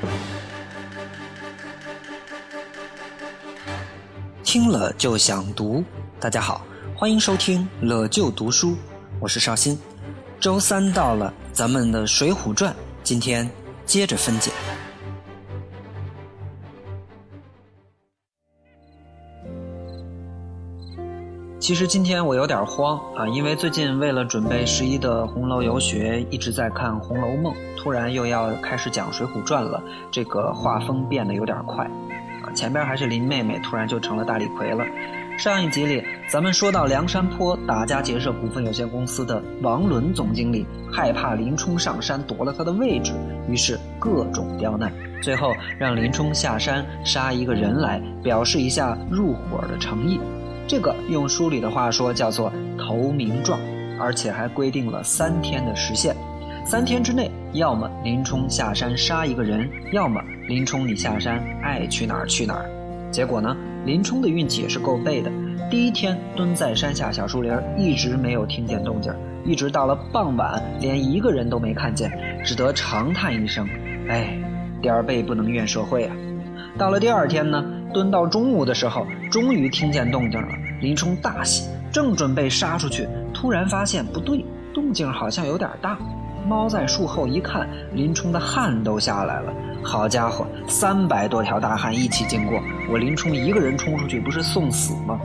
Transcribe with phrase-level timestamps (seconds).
[4.42, 5.84] 听了就想读，
[6.18, 6.62] 大家好，
[6.96, 8.76] 欢迎收听了就读书，
[9.20, 9.78] 我是绍兴。
[10.40, 12.72] 周三到了，咱们的《水浒传》
[13.02, 13.48] 今天
[13.84, 14.50] 接着分解。
[21.60, 32.48] 其实今天我有点慌啊，因为最近为了准备十一的红楼游学，一直在看《红楼梦》，突然又要开始讲《水浒传》了，这个画风变得有点快啊。
[32.54, 34.82] 前边还是林妹妹，突然就成了大李逵了。
[35.38, 43.12] 上一集里，咱们说到梁山坡打家劫舍股份有限公司的王伦总经理害怕林冲上山夺了他的位置，
[43.46, 44.90] 于是各种刁难，
[45.22, 50.18] 最后让林冲下山杀一个人来表示一下入伙的诚意。
[50.70, 53.58] 这个用书里的话说叫做投名状，
[53.98, 56.14] 而且还规定了三天的时限，
[56.64, 62.70] 三天之内，要么林冲下山杀一个人，要么林冲你下山爱去哪儿去哪儿。
[63.10, 63.56] 结果呢？
[63.84, 65.28] 林冲的运气也是够背的。
[65.68, 69.12] 第一天蹲在山下小树林，一直没有听见动静，
[69.44, 72.12] 一直到了傍晚，连一个人都没看见，
[72.44, 73.66] 只得长叹一声
[74.08, 74.38] ：“哎，
[74.80, 76.14] 点儿背不能怨社会啊！”
[76.78, 80.48] 到了第二天呢，蹲到中午的时候，终于听见动静了。
[80.80, 85.98] 林冲大喜，正准备杀出去，突然发现不对，动静好像有点大。
[86.46, 89.52] 猫在树后一看，林冲的汗都下来了。
[89.82, 95.20] 好家伙，三百多条大汉一起经过，我林冲一个人冲出去，不是送死吗？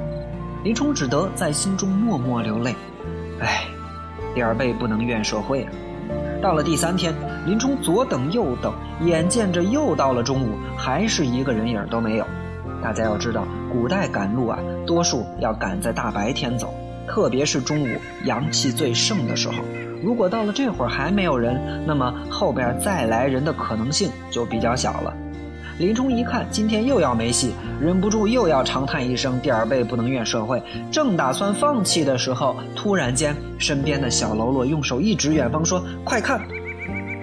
[0.63, 2.75] 林冲只得在心中默默流泪。
[3.39, 3.65] 唉，
[4.33, 5.71] 点儿背不能怨社会啊！
[6.41, 7.13] 到了第三天，
[7.45, 8.73] 林冲左等右等，
[9.05, 12.25] 眼见着又到了中午，还是一个人影都没有。
[12.85, 16.71] 大家要知道，古代赶路啊，多数要赶在大白天走，
[17.07, 17.87] 特别是中午
[18.25, 19.55] 阳气最盛的时候。
[20.03, 25.11] 如果到了这会儿还没有人，那么后边再来人的可能性就比较小了。
[25.79, 30.61] 林冲一看今天又要没戏，忍不住又要长叹一声：“点儿背不能怨社会。”
[30.91, 36.39] 正打算放弃的时候，突然间身边的小喽啰用手一指远方，说：“快看！”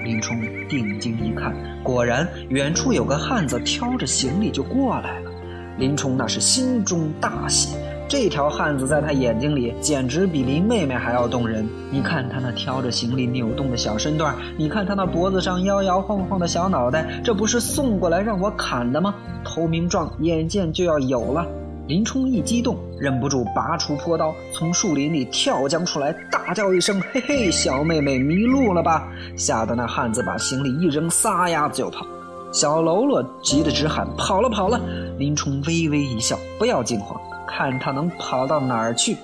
[0.03, 0.37] 林冲
[0.69, 1.55] 定睛一看，
[1.85, 5.32] 果然远处有个汉子挑着行李就过来了。
[5.79, 7.77] 林冲那是心中大喜。
[8.09, 11.67] 这条汉子在他眼睛里简直比林妹妹还要动人。
[11.91, 19.15] 你看他那挑着行李扭动的小身段，你看他那脖子上摇摇晃晃的小脑袋，这不是送过来让我砍的吗？
[19.43, 21.47] 投名状眼见就要有了，
[21.87, 32.07] 林冲一激动，忍不住拔出朴刀，从树林里跳将出来，大叫一声：“嘿嘿，小妹妹迷路了吧？”吓得那汉子把行李一扔，撒丫子就跑。
[32.53, 34.79] 小喽啰急得直喊：“跑了，跑了！”
[35.19, 39.17] 林冲微微一笑：“不要惊慌。”看他能跑到哪儿去？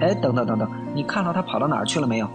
[0.00, 2.28] 哎，等等等等，你看到他跑到哪儿去了没有？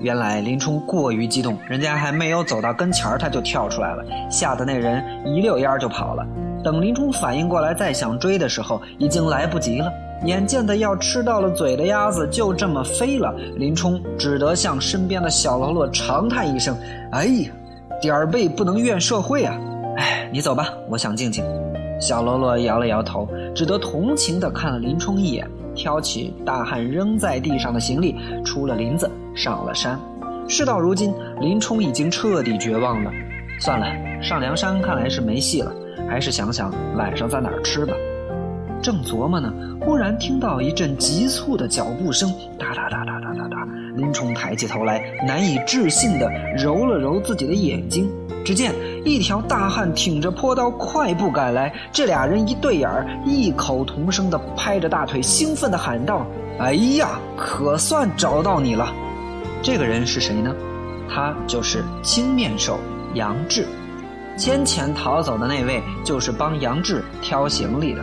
[0.00, 6.26] 原来林冲过于激动，人家还没有走到跟前儿，他就跳出来了，吓得那人一溜烟就跑了。
[6.62, 9.90] 等林冲反应过来，再想追的时候，已经来不及了。
[10.24, 16.76] 眼见的要吃到了嘴的鸭子就这么飞了，林冲只得向身边的小喽啰长叹一声
[17.10, 17.50] ：“哎呀，
[18.02, 19.56] 点儿背不能怨社会啊！
[19.96, 21.44] 哎，你走吧，我想静静。”
[22.00, 29.96] 小喽啰摇了摇头，只得同情地看了林冲一眼，挑起大汉扔在地上的行李，出了林子，上了山。
[30.48, 33.10] 事到如今，林冲已经彻底绝望了。
[33.60, 33.86] 算了，
[34.20, 35.72] 上梁山看来是没戏了，
[36.10, 37.94] 还是想想晚上在哪儿吃吧。
[38.82, 42.28] 正琢磨呢，忽然听到一阵急促的脚步声，
[42.58, 43.68] 哒哒哒哒哒哒哒。
[43.94, 48.10] 林冲抬起头来，难以置信地揉了揉自己的眼睛。
[48.44, 56.26] 只见一条大汉挺着坡刀快步赶来，这俩人一对眼儿，异口同声地拍着大腿，兴奋地喊道
[56.58, 58.92] ：“哎呀，可算找到你了！”
[59.62, 60.52] 这个人是谁呢？
[61.08, 62.80] 他就是青面兽
[63.14, 63.64] 杨志。
[64.36, 68.02] 先前逃走的那位就是帮杨志挑行李的。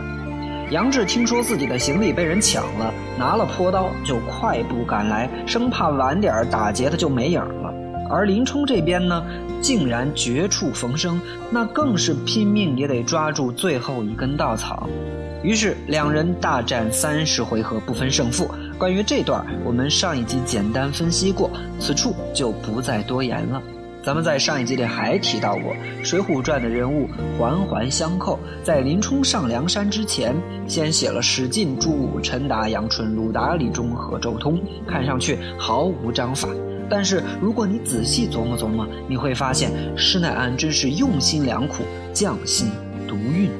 [0.70, 7.74] 杨志听说自己的行李被人抢了，拿了坡刀就快步赶来，生怕晚点打劫他就没影了。
[8.08, 9.24] 而林冲这边呢，
[9.60, 11.20] 竟然绝处逢生，
[11.50, 14.88] 那更是拼命也得抓住最后一根稻草。
[15.42, 18.48] 于是两人大战三十回合不分胜负。
[18.78, 21.50] 关于这段，我们上一集简单分析过，
[21.80, 23.60] 此处就不再多言了。
[24.02, 25.74] 咱们在上一集里还提到过，
[26.04, 27.06] 《水浒传》的人物
[27.38, 30.34] 环环相扣，在林冲上梁山之前，
[30.66, 36.48] 先写了史进、朱武、陈达、杨春、鲁达、李忠和周通，看上去毫无章法。
[36.88, 42.70] 但是如果你仔细琢磨琢磨，你会发现施耐庵真是用心良苦，匠心
[43.06, 43.50] 独运。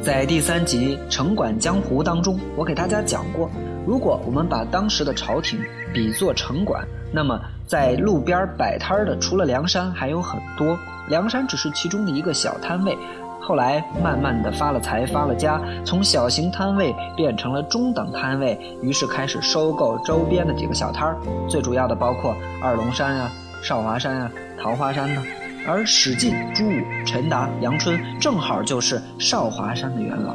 [0.00, 3.50] 在第三集《城管江湖》当中，我给大家讲过，
[3.84, 5.58] 如果我们把当时的朝廷
[5.92, 10.78] 比作城管，那么在路边摆摊的除了梁山还有很多，
[11.08, 12.96] 梁山只是其中的一个小摊位。
[13.42, 21.16] 后来慢慢的发了财发了家，从小型摊位变成了中等摊位，于是开始收购周边的几个小摊儿，
[21.46, 23.30] 最主要的包括二龙山啊、
[23.62, 24.30] 少华山啊、
[24.60, 25.22] 桃花山呢。
[25.66, 26.72] 而史进、朱武、
[27.04, 30.34] 陈达、杨春正好就是少华山的元老，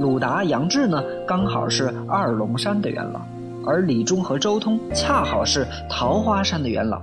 [0.00, 3.20] 鲁达、杨志呢刚好是二龙山的元老，
[3.66, 7.02] 而李忠和周通恰好是桃花山的元老。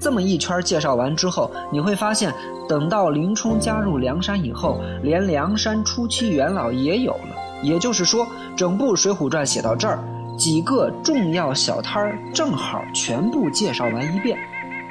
[0.00, 2.34] 这么一圈介绍完之后，你会发现，
[2.68, 7.36] 等到林冲加入梁山以后，连梁山初期元老也有了。
[7.62, 8.26] 也就是说，
[8.56, 10.02] 整部《水浒传》写到这儿，
[10.38, 14.38] 几个重要小摊儿正好全部介绍完一遍。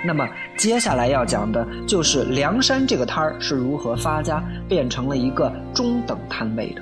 [0.06, 0.26] 那么
[0.56, 6.82] 接下来要讲的就是梁山这个摊儿是如何发家变成了一个中等摊位的。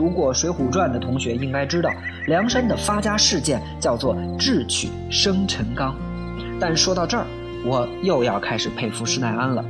[0.00, 1.90] 读过《水浒传》的同学应该知道，
[2.26, 5.94] 梁山的发家事件叫做智取生辰纲。
[6.58, 7.26] 但说到这儿，
[7.66, 9.62] 我又要开始佩服施耐庵了。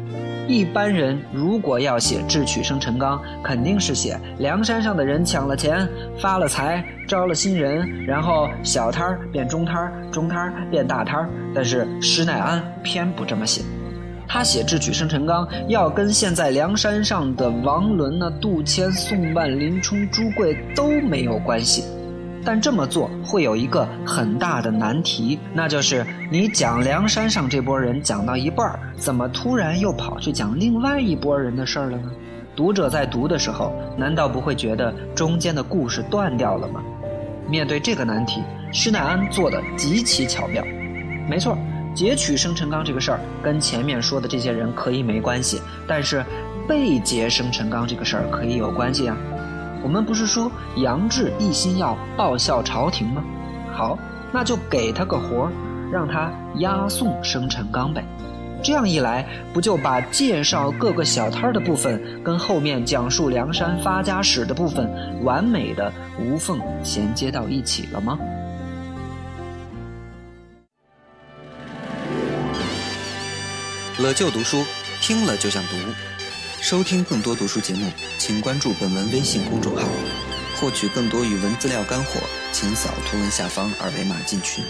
[0.46, 11.28] 一般人如果要写智取生辰纲，肯定是写梁山上的人抢了钱、发了财、招了新人，然后小摊儿变中摊儿，中摊儿变大摊儿。
[11.52, 13.62] 但是施耐庵偏不这么写，
[14.32, 21.82] 他写智取生辰纲要跟现在梁山上的王伦、呢、杜迁、宋万、林冲、朱贵都没有关系。
[22.44, 32.12] 但这么做会有一个很大的难题，那就是你讲梁山上这波人讲到一半儿怎么突然又跑去讲另外一拨人的事儿了呢？
[32.54, 36.80] 读者在读的时候，难道不会觉得中间的故事断掉了吗？
[37.48, 38.40] 面对这个难题，
[38.72, 40.64] 施耐庵做的极其巧妙。
[41.28, 41.58] 没错，
[41.94, 46.24] 截取生辰纲这个事儿跟前面说的这些人可以没关系，但是
[46.68, 49.16] 被劫生辰纲这个事儿可以有关系啊。
[49.82, 53.24] 我们不是说杨志一心要报效朝廷吗？
[53.72, 53.98] 好，
[54.32, 55.52] 那就给他个活儿，
[55.90, 58.04] 让他押送生辰纲呗。
[58.62, 64.86] 这样一来，不就把介绍各个小摊儿的部分跟后面讲述梁山发家史的部分
[65.24, 68.18] 完美的无缝衔接到一起了吗？
[74.02, 74.64] 了就读书，
[75.00, 75.76] 听了就想读。
[76.60, 79.82] 收听更多读书节目，请关注本文微信公众号。
[80.60, 82.20] 获取更多语文资料干货，
[82.52, 84.62] 请扫图文下方二维码进群。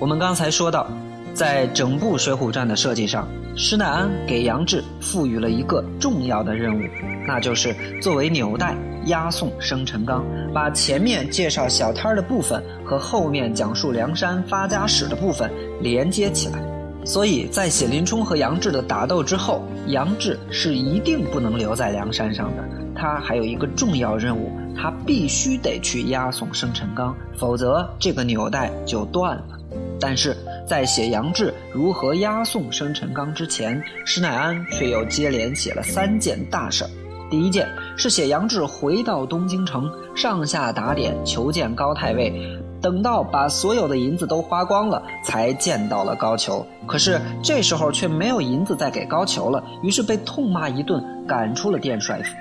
[0.00, 0.90] 我们刚才说到，
[1.34, 6.82] 在整部《水浒传》的设计上，施耐庵给杨志赋予了一个重要的任务，
[7.26, 8.76] 那就是作为纽带。
[9.06, 10.24] 押送生辰纲，
[10.54, 15.50] 把前面介绍小摊儿的部分和后面讲述梁山发家史的部分
[15.80, 16.62] 连接起来。
[17.04, 22.62] 所以在写林冲和杨志的打斗之后，杨志是一定不能留在梁山上的。
[22.94, 29.44] 他还有一个重要任务，他必须得去押送生辰纲，否则这个纽带就断了。
[29.98, 36.90] 但是在写杨志如何押送生辰纲之前，施耐庵却又接连写了三件大事儿。
[37.30, 37.66] 第一件
[37.96, 42.32] 是写杨志回到东京城，上下打点求见高太尉，
[42.80, 46.64] 等到把所有的银子都花光了，才见到了高俅。
[46.86, 52.34] 可是这时候却没有银子再给高俅了，于是被痛骂一顿，赶出了殿帅府。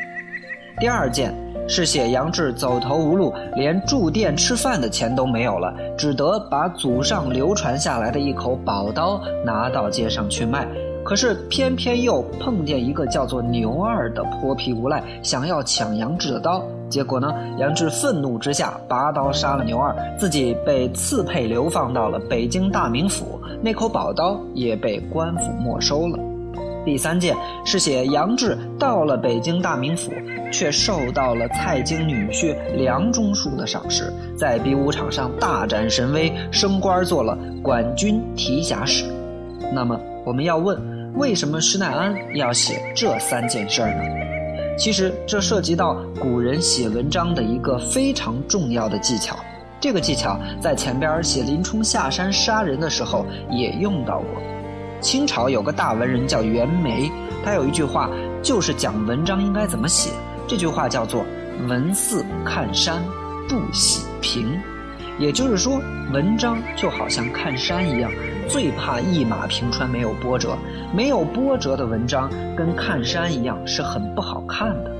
[0.79, 1.33] 第二件
[1.71, 10.67] 是写杨志走投无路，连住店吃饭的钱都没有了，只得把祖上流传下来的一口宝刀拿到街上去卖。
[11.05, 16.61] 可是偏偏又碰见一个叫做牛二的泼皮无赖，想要抢杨志的刀。
[16.89, 26.19] 结果呢，杨志愤怒之下拔刀杀了牛二，自己被刺配流放到了北京大名府，那口宝刀也被官府没收了。
[26.85, 27.35] 第三件
[27.65, 30.11] 是写杨志到了北京大名府，
[30.51, 39.05] 却受到了蔡京女婿梁中书的赏识，在比武场上大展神威，升官做了管军提辖使。
[39.73, 40.91] 那么我们要问。
[41.15, 44.77] 为什么施耐庵要写这三件事儿呢？
[44.77, 49.35] 其实这涉及到古人写文章的一个非常重要的技巧。
[49.77, 54.41] 这个技巧在前边写林冲下山杀人的时候也用到过。
[55.01, 57.11] 清朝有个大文人叫袁枚，
[57.43, 58.09] 他有一句话
[58.41, 60.11] 就是讲文章应该怎么写。
[60.47, 61.25] 这句话叫做
[61.67, 63.03] “文似看山，
[63.49, 64.59] 不喜平”。
[65.19, 65.81] 也就是说，
[66.13, 68.11] 文章就好像看山一样。
[68.47, 70.57] 最怕一马平川没有波折，
[70.93, 74.91] 没有波折的文章跟看山一样是很不好看的，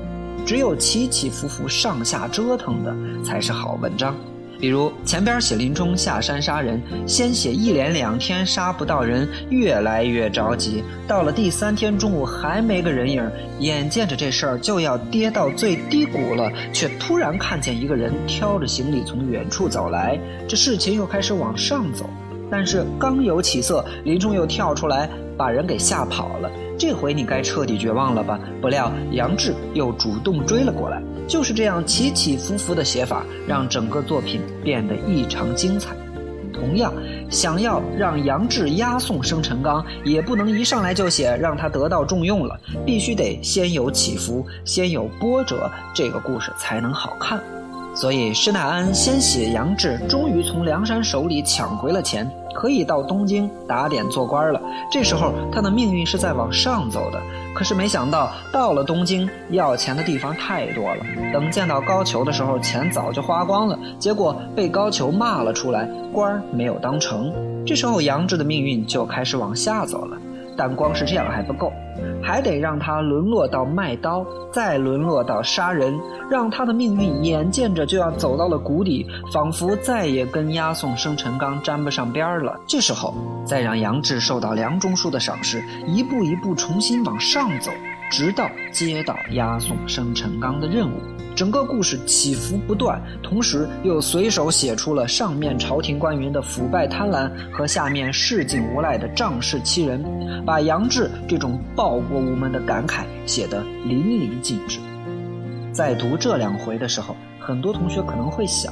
[0.46, 4.14] 只有起起伏伏上下折腾的才是好文章。
[4.62, 10.84] 比如前边写林冲下山杀人，先写一连两天杀不到人，越来越着急。
[11.08, 13.28] 到了第三天中午还没个人影，
[13.58, 20.16] 眼见着这事儿就要跌到最低谷了，却突然看见一个人挑着行李从远处走来，
[20.46, 22.08] 这事情又开始往上走。
[22.48, 26.48] 但是刚有起色，林冲又跳出来把人给吓跑了。
[26.78, 28.38] 这回你该彻底绝望了吧？
[28.60, 31.02] 不料杨志又主动追了过来。
[31.26, 35.94] 就是这样起起伏伏的写法，让整个作品变得异常精彩。
[36.52, 36.92] 同样，
[37.28, 47.42] 想要让杨志押送生辰纲，也不能一上来就写让他得到重用了，必须得先有起伏，先有波折，这个故事才能好看。
[47.94, 54.60] 所以施耐庵先写杨志终于从梁山手里抢回了钱，可以到东京打点做官了。
[54.90, 57.20] 这时候他的命运是在往上走的。
[57.54, 61.04] 可是没想到到了东京，要钱的地方太多了。
[61.32, 63.78] 等见到高俅的时候，钱早就花光了。
[63.98, 67.32] 结果被高俅骂了出来，官儿没有当成。
[67.66, 70.16] 这时候杨志的命运就开始往下走了。
[70.56, 71.72] 但光是这样还不够，
[72.22, 75.98] 还得让他沦落到卖刀，再沦落到杀人，
[76.30, 82.58] 让他的命运眼见着就要走到了谷底，仿佛再也跟押送生辰纲沾不上边儿了。
[82.66, 83.14] 这时候，
[83.44, 87.70] 再让杨志受到梁中书的赏识，一步一步重新往上走，
[88.12, 91.00] 直到接到押送生辰纲的任务。
[91.34, 100.04] 整个故事起伏不断，同时又随手写出了上面朝廷官员的腐败贪婪和下面市井无赖的仗势欺人，
[100.44, 104.78] 把杨志这种报国无门的感慨写得淋漓尽致。
[105.72, 108.70] 在读这两回的时候，很多同学可能会想：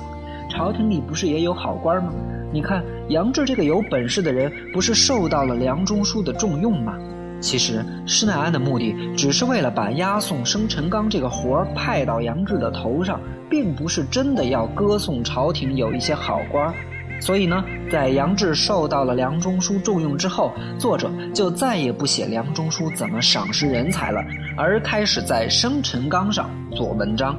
[0.50, 2.12] 朝廷里不是也有好官吗？
[2.52, 6.92] 你看杨志这个有本事的人，不是受到了梁中书的重用吗？
[7.40, 16.75] 其实施耐庵的目的只是为了把押送生辰纲这个活儿派到杨志的头上，并不是真的要歌颂朝廷有一些好官儿。
[17.20, 24.23] 所以呢，在杨志受到了梁中书重用之后，作者就再也不写梁中书怎么赏识人才了，
[24.56, 27.38] 而开始在生辰纲上做文章。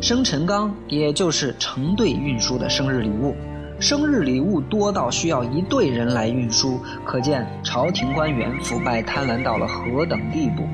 [0.00, 3.34] 生辰纲也就是成对运输的生日礼物。
[3.78, 10.66] 生日礼物多到需要一队人来运输，可见朝廷官员腐败贪婪到了何等地步。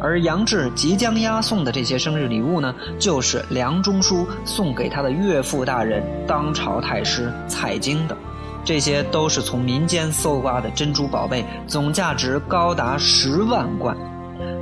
[0.00, 8.16] 而杨志即将押送的这些生日礼物呢，就是梁中书送给他的岳父大人当朝太师蔡京的。
[8.64, 13.96] 这些都是从民间搜刮的珍珠宝贝，总价值高达十万贯。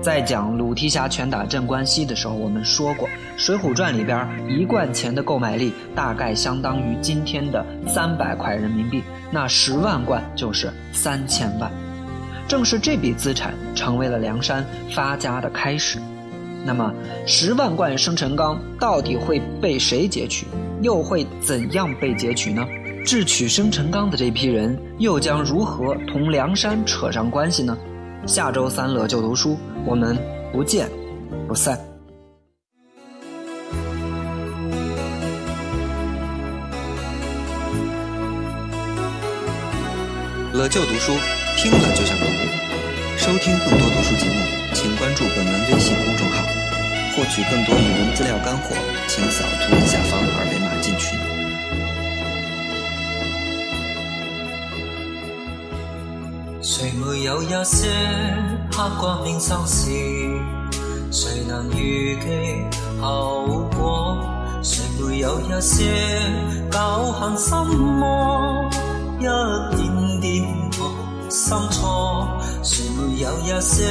[0.02, 11.70] 在讲鲁提辖拳打镇关西的时候，我们说过，《水浒传》里边一贯钱的购买力大概相当于今天的三百块人民币，那十万贯就是三千万。
[12.46, 15.98] 正是这笔资产成为了梁山发家的开始。
[16.66, 16.92] 那么，
[17.26, 20.46] 十万贯生辰纲到底会被谁劫取？
[20.82, 22.66] 又会怎样被劫取呢？
[23.06, 27.76] 智取生辰纲的这批人又将如何同梁山扯上关系呢？
[28.26, 30.16] 下周三乐就读书，我们
[30.50, 30.88] 不见
[31.46, 31.78] 不散。
[40.54, 41.12] 乐就读书，
[41.58, 42.24] 听了就想读。
[43.18, 44.40] 收听更多读书节目，
[44.72, 46.42] 请关注本文微信公众号。
[47.14, 48.74] 获取更多语文资料干货，
[49.06, 50.73] 请扫图文下方二维码
[57.04, 57.86] 谁没有一些
[58.72, 59.90] 刻骨铭心事？
[61.10, 62.64] 谁能预计
[62.98, 64.18] 后果？
[64.62, 65.84] 谁没有一些
[66.70, 68.70] 侥幸心魔？
[69.18, 70.88] 一点点痛
[71.28, 72.26] 心错？
[72.62, 73.84] 谁没有一些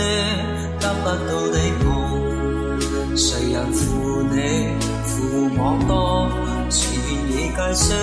[0.79, 3.15] 得不到的梦？
[3.15, 4.74] 谁人负你
[5.05, 6.27] 负我多？
[6.67, 7.96] 全已计算，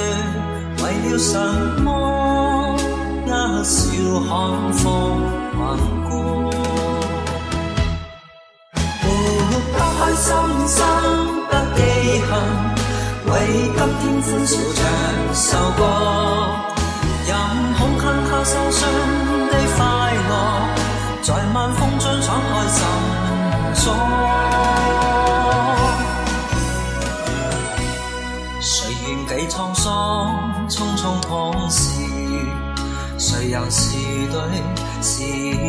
[0.85, 1.37] 为了什
[1.83, 2.77] 么？
[4.01, 4.83] 一笑看风
[5.53, 5.59] 云
[6.09, 6.11] 过，
[9.03, 9.05] 不
[9.99, 10.27] 开心
[10.67, 10.79] 心
[11.51, 11.79] 不记
[12.25, 12.31] 恨，
[13.27, 13.33] 为
[14.01, 14.81] 今天欢笑唱
[15.35, 15.81] 首歌，
[17.27, 17.31] 任
[17.77, 18.81] 恐刻刻受伤
[33.41, 33.97] 谁又是
[34.31, 34.39] 对
[35.01, 35.25] 是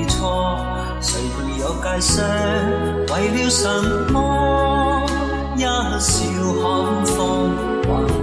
[0.10, 0.58] 错？
[1.00, 2.22] 谁没有界线？
[3.08, 3.66] 为了什
[4.12, 5.06] 么？
[5.56, 6.20] 一笑
[6.62, 7.50] 看风
[7.86, 8.21] 云。